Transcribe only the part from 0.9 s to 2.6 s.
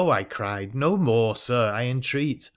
more, Sir, I entreat.